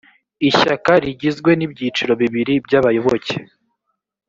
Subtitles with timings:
[0.49, 3.35] ishyaka rigizwe n ibyiciro bibiri by abayoboke